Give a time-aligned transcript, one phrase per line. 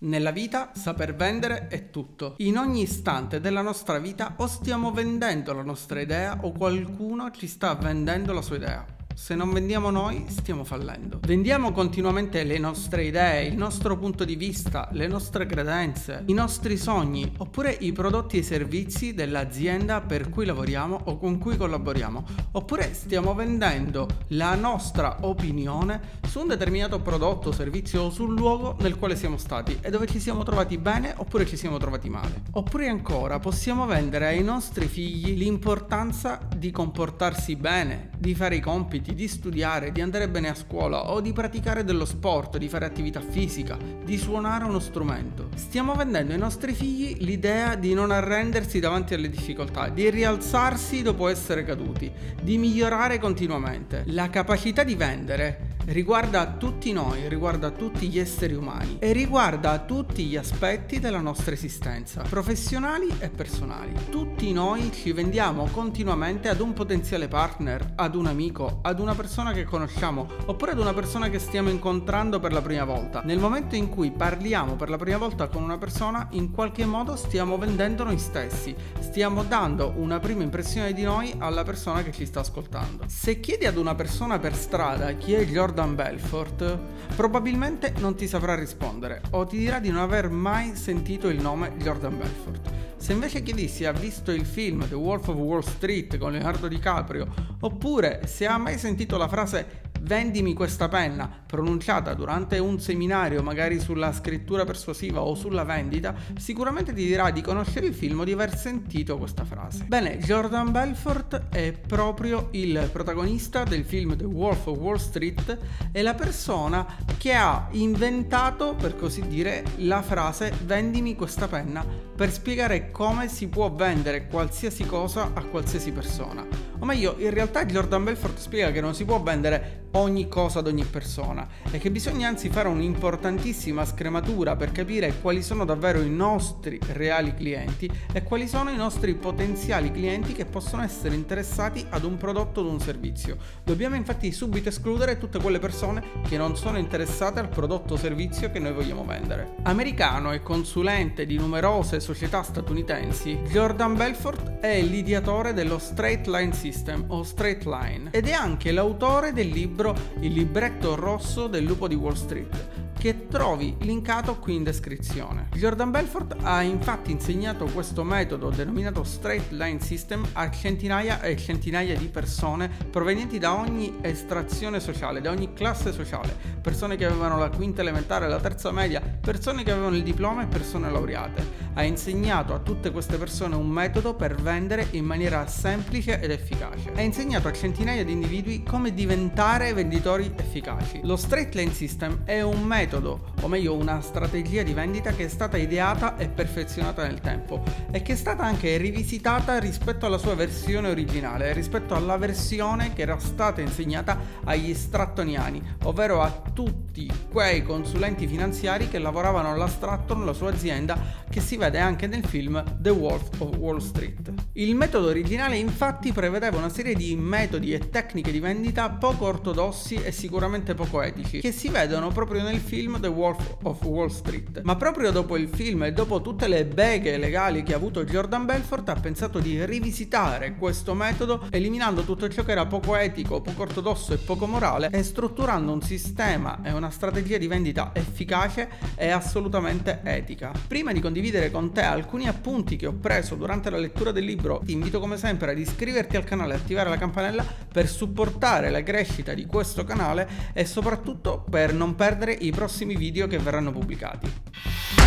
[0.00, 2.34] Nella vita saper vendere è tutto.
[2.38, 7.48] In ogni istante della nostra vita o stiamo vendendo la nostra idea o qualcuno ci
[7.48, 8.97] sta vendendo la sua idea.
[9.20, 11.18] Se non vendiamo noi, stiamo fallendo.
[11.26, 16.78] Vendiamo continuamente le nostre idee, il nostro punto di vista, le nostre credenze, i nostri
[16.78, 22.24] sogni, oppure i prodotti e i servizi dell'azienda per cui lavoriamo o con cui collaboriamo.
[22.52, 28.96] Oppure stiamo vendendo la nostra opinione su un determinato prodotto, servizio o sul luogo nel
[28.98, 32.42] quale siamo stati e dove ci siamo trovati bene oppure ci siamo trovati male.
[32.52, 39.14] Oppure ancora possiamo vendere ai nostri figli l'importanza di comportarsi bene, di fare i compiti
[39.14, 43.20] di studiare, di andare bene a scuola o di praticare dello sport, di fare attività
[43.20, 45.48] fisica, di suonare uno strumento.
[45.54, 51.28] Stiamo vendendo ai nostri figli l'idea di non arrendersi davanti alle difficoltà, di rialzarsi dopo
[51.28, 52.10] essere caduti,
[52.42, 54.02] di migliorare continuamente.
[54.06, 60.24] La capacità di vendere riguarda tutti noi, riguarda tutti gli esseri umani e riguarda tutti
[60.26, 63.94] gli aspetti della nostra esistenza, professionali e personali.
[64.10, 69.52] Tutti noi ci vendiamo continuamente ad un potenziale partner, ad un amico, ad una persona
[69.52, 73.22] che conosciamo oppure ad una persona che stiamo incontrando per la prima volta.
[73.24, 77.16] Nel momento in cui parliamo per la prima volta con una persona, in qualche modo
[77.16, 82.26] stiamo vendendo noi stessi, stiamo dando una prima impressione di noi alla persona che ci
[82.26, 83.04] sta ascoltando.
[83.06, 86.78] Se chiedi ad una persona per strada chi è Jordan Jordan Belfort,
[87.14, 91.76] probabilmente non ti saprà rispondere o ti dirà di non aver mai sentito il nome
[91.76, 92.68] Jordan Belfort.
[92.96, 96.66] Se invece chiedi se ha visto il film The Wolf of Wall Street con Leonardo
[96.66, 103.42] DiCaprio, oppure se ha mai sentito la frase vendimi questa penna, pronunciata durante un seminario
[103.42, 108.24] magari sulla scrittura persuasiva o sulla vendita, sicuramente ti dirà di conoscere il film o
[108.24, 109.84] di aver sentito questa frase.
[109.86, 115.58] Bene, Jordan Belfort è proprio il protagonista del film The Wolf of Wall Street
[115.92, 122.32] e la persona che ha inventato, per così dire, la frase vendimi questa penna per
[122.32, 126.46] spiegare come si può vendere qualsiasi cosa a qualsiasi persona.
[126.80, 130.66] O meglio, in realtà Jordan Belfort spiega che non si può vendere ogni cosa ad
[130.66, 136.10] ogni persona e che bisogna anzi fare un'importantissima scrematura per capire quali sono davvero i
[136.10, 142.04] nostri reali clienti e quali sono i nostri potenziali clienti che possono essere interessati ad
[142.04, 143.38] un prodotto o ad un servizio.
[143.64, 148.50] Dobbiamo infatti subito escludere tutte quelle persone che non sono interessate al prodotto o servizio
[148.50, 149.56] che noi vogliamo vendere.
[149.62, 156.67] Americano e consulente di numerose società statunitensi, Jordan Belfort è l'ideatore dello Straight Line System
[157.08, 161.94] o Straight Line ed è anche l'autore del libro il libretto rosso del lupo di
[161.94, 165.48] Wall Street, che trovi linkato qui in descrizione.
[165.54, 171.96] Jordan Belfort ha infatti insegnato questo metodo denominato Straight Line System a centinaia e centinaia
[171.96, 177.50] di persone provenienti da ogni estrazione sociale, da ogni classe sociale, persone che avevano la
[177.50, 181.66] quinta elementare, la terza media, persone che avevano il diploma e persone laureate.
[181.74, 186.90] Ha insegnato a tutte queste persone un metodo per vendere in maniera semplice ed efficace.
[186.96, 191.00] Ha insegnato a centinaia di individui come diventare venditori efficaci.
[191.04, 195.26] Lo Straight Line System è un metodo metodo, o meglio una strategia di vendita che
[195.26, 200.16] è stata ideata e perfezionata nel tempo e che è stata anche rivisitata rispetto alla
[200.16, 207.10] sua versione originale, rispetto alla versione che era stata insegnata agli strattoniani, ovvero a tutti
[207.30, 210.98] quei consulenti finanziari che lavoravano alla Stratton, la sua azienda,
[211.28, 214.32] che si vede anche nel film The Wolf of Wall Street.
[214.58, 219.94] Il metodo originale infatti prevedeva una serie di metodi e tecniche di vendita poco ortodossi
[220.02, 224.62] e sicuramente poco etici, che si vedono proprio nel film The Wolf of Wall Street.
[224.62, 228.46] Ma proprio dopo il film e dopo tutte le beghe legali che ha avuto Jordan
[228.46, 233.62] Belfort, ha pensato di rivisitare questo metodo, eliminando tutto ciò che era poco etico, poco
[233.62, 239.10] ortodosso e poco morale, e strutturando un sistema e una strategia di vendita efficace e
[239.10, 240.50] assolutamente etica.
[240.66, 244.46] Prima di condividere con te alcuni appunti che ho preso durante la lettura del libro,
[244.56, 248.82] ti invito come sempre ad iscriverti al canale e attivare la campanella per supportare la
[248.82, 254.97] crescita di questo canale e soprattutto per non perdere i prossimi video che verranno pubblicati.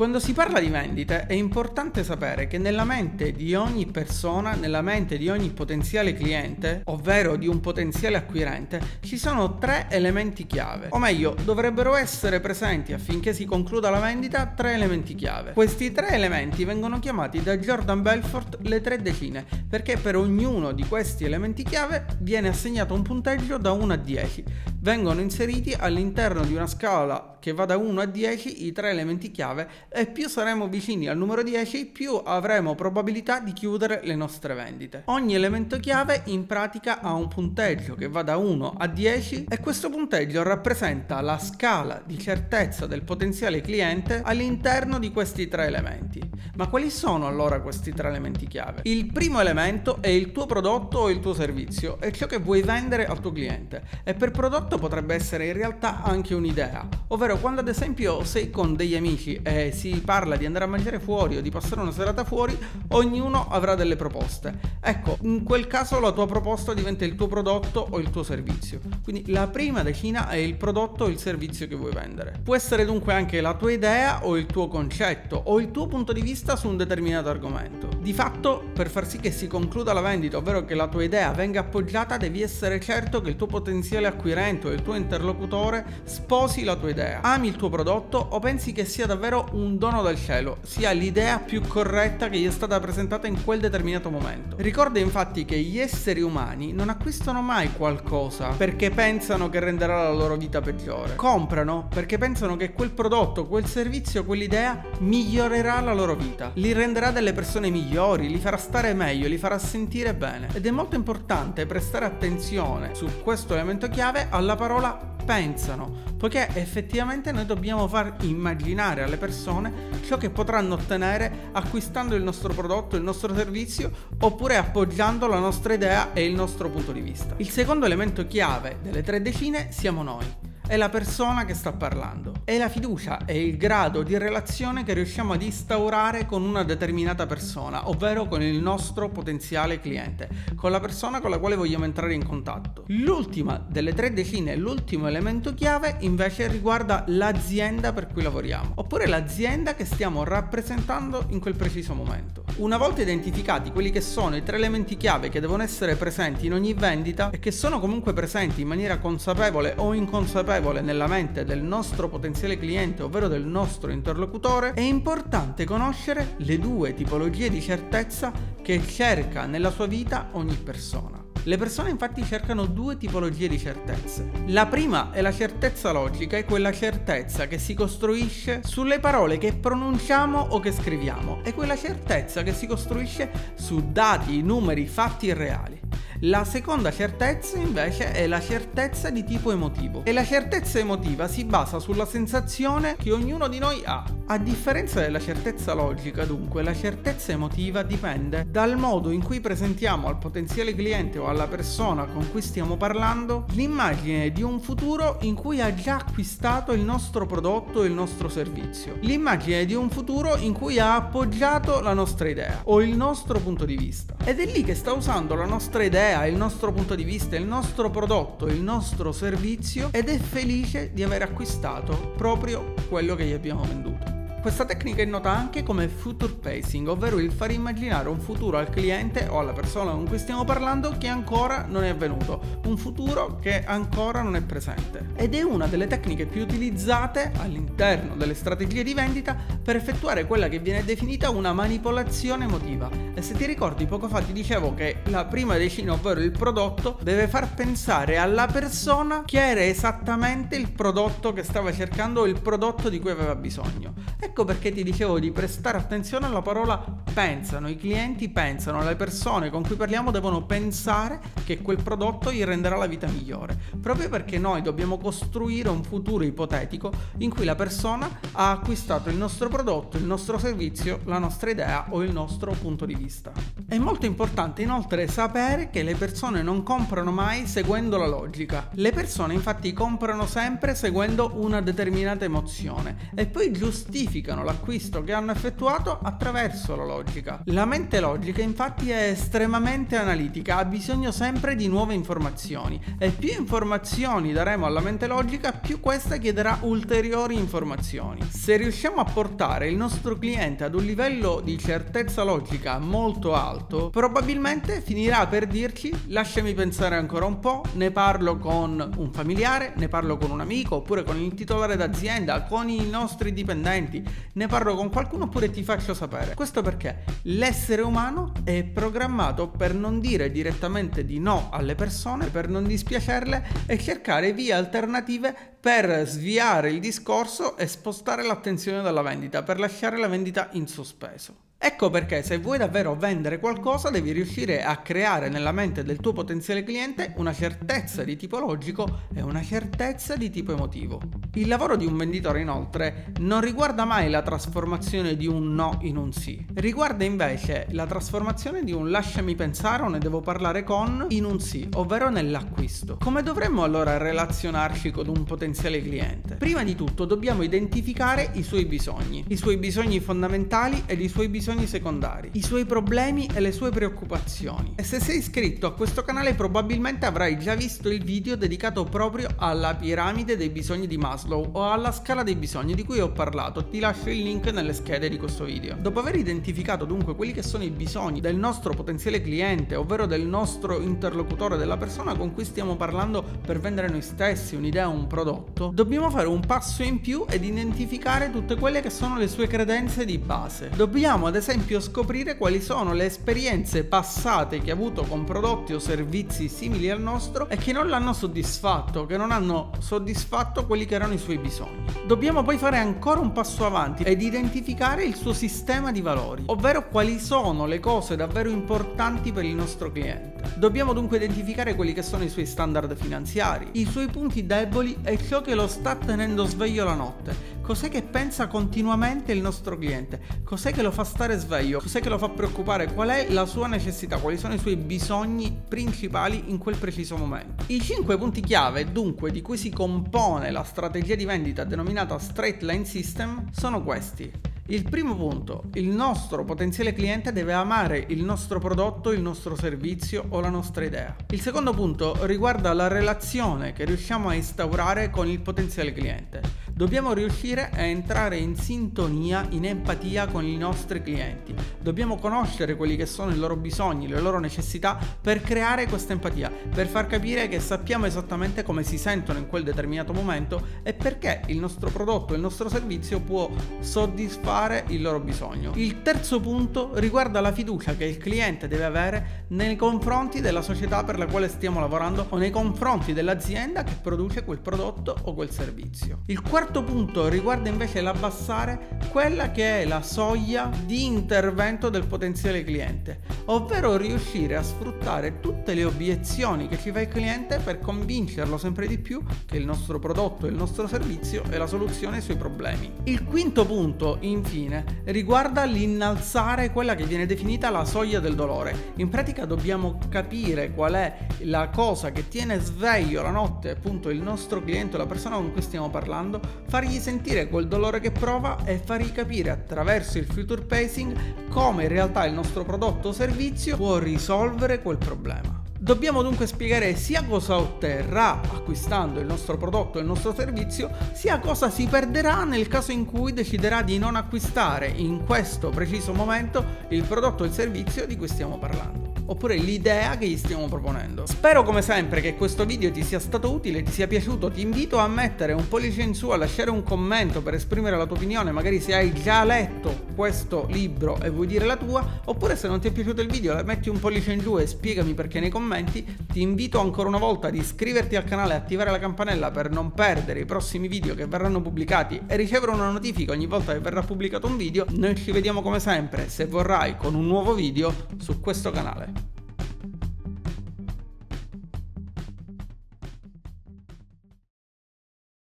[0.00, 4.80] Quando si parla di vendite è importante sapere che nella mente di ogni persona, nella
[4.80, 10.86] mente di ogni potenziale cliente, ovvero di un potenziale acquirente, ci sono tre elementi chiave.
[10.92, 15.52] O meglio, dovrebbero essere presenti affinché si concluda la vendita tre elementi chiave.
[15.52, 20.86] Questi tre elementi vengono chiamati da Jordan Belfort le tre decine, perché per ognuno di
[20.86, 24.44] questi elementi chiave viene assegnato un punteggio da 1 a 10
[24.80, 29.30] vengono inseriti all'interno di una scala che va da 1 a 10 i tre elementi
[29.30, 34.54] chiave e più saremo vicini al numero 10 più avremo probabilità di chiudere le nostre
[34.54, 35.02] vendite.
[35.06, 39.58] Ogni elemento chiave in pratica ha un punteggio che va da 1 a 10 e
[39.58, 46.20] questo punteggio rappresenta la scala di certezza del potenziale cliente all'interno di questi tre elementi.
[46.56, 48.80] Ma quali sono allora questi tre elementi chiave?
[48.84, 52.60] Il primo elemento è il tuo prodotto o il tuo servizio, è ciò che vuoi
[52.60, 57.60] vendere al tuo cliente e per prodotto potrebbe essere in realtà anche un'idea, ovvero quando
[57.60, 61.40] ad esempio sei con degli amici e si parla di andare a mangiare fuori o
[61.40, 62.56] di passare una serata fuori,
[62.88, 64.78] ognuno avrà delle proposte.
[64.80, 68.80] Ecco, in quel caso la tua proposta diventa il tuo prodotto o il tuo servizio.
[69.02, 72.40] Quindi la prima decina è il prodotto o il servizio che vuoi vendere.
[72.42, 76.12] Può essere dunque anche la tua idea o il tuo concetto o il tuo punto
[76.12, 77.88] di vista su un determinato argomento.
[78.00, 81.30] Di fatto, per far sì che si concluda la vendita, ovvero che la tua idea
[81.32, 86.64] venga appoggiata, devi essere certo che il tuo potenziale acquirente o il tuo interlocutore sposi
[86.64, 90.16] la tua idea ami il tuo prodotto o pensi che sia davvero un dono dal
[90.16, 94.56] cielo, sia l'idea più corretta che gli è stata presentata in quel determinato momento.
[94.58, 100.12] Ricorda infatti che gli esseri umani non acquistano mai qualcosa perché pensano che renderà la
[100.12, 101.16] loro vita peggiore.
[101.16, 107.10] Comprano perché pensano che quel prodotto, quel servizio, quell'idea migliorerà la loro vita, li renderà
[107.10, 110.48] delle persone migliori, li farà stare meglio, li farà sentire bene.
[110.52, 117.30] Ed è molto importante prestare attenzione su questo elemento chiave alla parola pensano, poiché effettivamente
[117.32, 119.72] noi dobbiamo far immaginare alle persone
[120.04, 125.74] ciò che potranno ottenere acquistando il nostro prodotto, il nostro servizio oppure appoggiando la nostra
[125.74, 127.34] idea e il nostro punto di vista.
[127.36, 132.32] Il secondo elemento chiave delle tre decine siamo noi è la persona che sta parlando.
[132.44, 137.26] È la fiducia, è il grado di relazione che riusciamo ad instaurare con una determinata
[137.26, 142.14] persona, ovvero con il nostro potenziale cliente, con la persona con la quale vogliamo entrare
[142.14, 142.84] in contatto.
[142.86, 149.74] L'ultima delle tre decine, l'ultimo elemento chiave invece riguarda l'azienda per cui lavoriamo, oppure l'azienda
[149.74, 152.39] che stiamo rappresentando in quel preciso momento.
[152.60, 156.52] Una volta identificati quelli che sono i tre elementi chiave che devono essere presenti in
[156.52, 161.44] ogni vendita e che sono comunque presenti in maniera consapevole o inconsapevole, consapevole nella mente
[161.44, 167.60] del nostro potenziale cliente, ovvero del nostro interlocutore, è importante conoscere le due tipologie di
[167.60, 168.32] certezza
[168.62, 171.19] che cerca nella sua vita ogni persona.
[171.44, 174.30] Le persone infatti cercano due tipologie di certezze.
[174.46, 179.54] La prima è la certezza logica, è quella certezza che si costruisce sulle parole che
[179.54, 185.89] pronunciamo o che scriviamo, è quella certezza che si costruisce su dati, numeri, fatti reali.
[186.24, 191.44] La seconda certezza invece è la certezza di tipo emotivo e la certezza emotiva si
[191.44, 194.04] basa sulla sensazione che ognuno di noi ha.
[194.26, 200.08] A differenza della certezza logica, dunque, la certezza emotiva dipende dal modo in cui presentiamo
[200.08, 205.34] al potenziale cliente o alla persona con cui stiamo parlando l'immagine di un futuro in
[205.34, 208.98] cui ha già acquistato il nostro prodotto e il nostro servizio.
[209.00, 213.64] L'immagine di un futuro in cui ha appoggiato la nostra idea o il nostro punto
[213.64, 214.14] di vista.
[214.22, 217.36] Ed è lì che sta usando la nostra idea idea, il nostro punto di vista,
[217.36, 223.26] il nostro prodotto, il nostro servizio ed è felice di aver acquistato proprio quello che
[223.26, 224.19] gli abbiamo venduto.
[224.40, 228.70] Questa tecnica è nota anche come future pacing, ovvero il far immaginare un futuro al
[228.70, 233.38] cliente o alla persona con cui stiamo parlando che ancora non è avvenuto, un futuro
[233.38, 235.10] che ancora non è presente.
[235.14, 240.48] Ed è una delle tecniche più utilizzate all'interno delle strategie di vendita per effettuare quella
[240.48, 242.88] che viene definita una manipolazione emotiva.
[243.12, 246.98] E se ti ricordi poco fa ti dicevo che la prima decina, ovvero il prodotto,
[247.02, 252.40] deve far pensare alla persona che era esattamente il prodotto che stava cercando o il
[252.40, 253.92] prodotto di cui aveva bisogno.
[254.18, 256.78] E Ecco perché ti dicevo di prestare attenzione alla parola
[257.12, 262.44] pensano, i clienti pensano, le persone con cui parliamo devono pensare che quel prodotto gli
[262.44, 267.56] renderà la vita migliore, proprio perché noi dobbiamo costruire un futuro ipotetico in cui la
[267.56, 272.52] persona ha acquistato il nostro prodotto, il nostro servizio, la nostra idea o il nostro
[272.52, 273.32] punto di vista.
[273.66, 278.68] È molto importante inoltre sapere che le persone non comprano mai seguendo la logica.
[278.74, 285.12] Le persone infatti comprano sempre seguendo una determinata emozione e poi giustificano giustificano l'acquisto che
[285.12, 287.40] hanno effettuato attraverso la logica.
[287.46, 293.32] La mente logica infatti è estremamente analitica, ha bisogno sempre di nuove informazioni e più
[293.36, 298.20] informazioni daremo alla mente logica, più questa chiederà ulteriori informazioni.
[298.30, 303.90] Se riusciamo a portare il nostro cliente ad un livello di certezza logica molto alto,
[303.90, 309.88] probabilmente finirà per dirci lasciami pensare ancora un po', ne parlo con un familiare, ne
[309.88, 314.74] parlo con un amico oppure con il titolare d'azienda, con i nostri dipendenti, ne parlo
[314.74, 316.34] con qualcuno oppure ti faccio sapere.
[316.34, 322.48] Questo perché l'essere umano è programmato per non dire direttamente di no alle persone, per
[322.48, 329.42] non dispiacerle e cercare vie alternative per sviare il discorso e spostare l'attenzione dalla vendita,
[329.42, 331.48] per lasciare la vendita in sospeso.
[331.62, 336.14] Ecco perché se vuoi davvero vendere qualcosa devi riuscire a creare nella mente del tuo
[336.14, 341.02] potenziale cliente una certezza di tipo logico e una certezza di tipo emotivo.
[341.34, 345.98] Il lavoro di un venditore inoltre non riguarda mai la trasformazione di un no in
[345.98, 351.08] un sì, riguarda invece la trasformazione di un lasciami pensare o ne devo parlare con
[351.10, 352.96] in un sì, ovvero nell'acquisto.
[352.98, 356.36] Come dovremmo allora relazionarci con un potenziale cliente?
[356.36, 361.28] Prima di tutto dobbiamo identificare i suoi bisogni, i suoi bisogni fondamentali ed i suoi
[361.28, 364.74] bisogni bisogni secondari, i suoi problemi e le sue preoccupazioni.
[364.76, 369.28] E se sei iscritto a questo canale probabilmente avrai già visto il video dedicato proprio
[369.36, 373.66] alla piramide dei bisogni di Maslow o alla scala dei bisogni di cui ho parlato,
[373.66, 375.74] ti lascio il link nelle schede di questo video.
[375.80, 380.24] Dopo aver identificato dunque quelli che sono i bisogni del nostro potenziale cliente, ovvero del
[380.24, 385.08] nostro interlocutore, della persona con cui stiamo parlando per vendere noi stessi un'idea o un
[385.08, 389.48] prodotto, dobbiamo fare un passo in più ed identificare tutte quelle che sono le sue
[389.48, 390.70] credenze di base.
[390.76, 395.78] Dobbiamo ad esempio scoprire quali sono le esperienze passate che ha avuto con prodotti o
[395.78, 400.94] servizi simili al nostro e che non l'hanno soddisfatto, che non hanno soddisfatto quelli che
[400.94, 401.84] erano i suoi bisogni.
[402.06, 406.88] Dobbiamo poi fare ancora un passo avanti ed identificare il suo sistema di valori, ovvero
[406.88, 410.56] quali sono le cose davvero importanti per il nostro cliente.
[410.56, 415.18] Dobbiamo dunque identificare quelli che sono i suoi standard finanziari, i suoi punti deboli e
[415.18, 417.58] ciò che lo sta tenendo sveglio la notte.
[417.70, 420.20] Cos'è che pensa continuamente il nostro cliente?
[420.42, 421.78] Cos'è che lo fa stare sveglio?
[421.78, 422.92] Cos'è che lo fa preoccupare?
[422.92, 424.18] Qual è la sua necessità?
[424.18, 427.62] Quali sono i suoi bisogni principali in quel preciso momento?
[427.68, 432.60] I cinque punti chiave, dunque, di cui si compone la strategia di vendita denominata Straight
[432.62, 434.32] Line System sono questi.
[434.66, 440.26] Il primo punto, il nostro potenziale cliente deve amare il nostro prodotto, il nostro servizio
[440.28, 441.14] o la nostra idea.
[441.30, 446.40] Il secondo punto riguarda la relazione che riusciamo a instaurare con il potenziale cliente.
[446.80, 451.54] Dobbiamo riuscire a entrare in sintonia, in empatia con i nostri clienti.
[451.82, 456.52] Dobbiamo conoscere quelli che sono i loro bisogni, le loro necessità per creare questa empatia,
[456.74, 461.40] per far capire che sappiamo esattamente come si sentono in quel determinato momento e perché
[461.46, 465.72] il nostro prodotto, il nostro servizio può soddisfare il loro bisogno.
[465.76, 471.02] Il terzo punto riguarda la fiducia che il cliente deve avere nei confronti della società
[471.02, 475.50] per la quale stiamo lavorando o nei confronti dell'azienda che produce quel prodotto o quel
[475.50, 476.20] servizio.
[476.26, 482.64] Il quarto punto riguarda invece l'abbassare quella che è la soglia di intervento del potenziale
[482.64, 488.58] cliente, ovvero riuscire a sfruttare tutte le obiezioni che ci fa il cliente per convincerlo
[488.58, 492.22] sempre di più che il nostro prodotto e il nostro servizio è la soluzione ai
[492.22, 492.90] suoi problemi.
[493.04, 498.92] Il quinto punto, infine, riguarda l'innalzare quella che viene definita la soglia del dolore.
[498.96, 504.20] In pratica dobbiamo capire qual è la cosa che tiene sveglio la notte appunto il
[504.20, 508.78] nostro cliente, la persona con cui stiamo parlando, fargli sentire quel dolore che prova e
[508.78, 513.98] fargli capire attraverso il future pacing come in realtà il nostro prodotto o servizio può
[513.98, 515.62] risolvere quel problema.
[515.78, 521.38] Dobbiamo dunque spiegare sia cosa otterrà acquistando il nostro prodotto e il nostro servizio, sia
[521.38, 526.64] cosa si perderà nel caso in cui deciderà di non acquistare in questo preciso momento
[526.88, 531.24] il prodotto o il servizio di cui stiamo parlando oppure l'idea che gli stiamo proponendo.
[531.26, 534.98] Spero come sempre che questo video ti sia stato utile, ti sia piaciuto, ti invito
[534.98, 538.50] a mettere un pollice in su, a lasciare un commento per esprimere la tua opinione,
[538.50, 542.78] magari se hai già letto questo libro e vuoi dire la tua, oppure se non
[542.78, 546.04] ti è piaciuto il video metti un pollice in giù e spiegami perché nei commenti,
[546.30, 549.92] ti invito ancora una volta ad iscriverti al canale e attivare la campanella per non
[549.92, 554.02] perdere i prossimi video che verranno pubblicati e ricevere una notifica ogni volta che verrà
[554.02, 558.40] pubblicato un video, noi ci vediamo come sempre, se vorrai, con un nuovo video su
[558.40, 559.39] questo canale.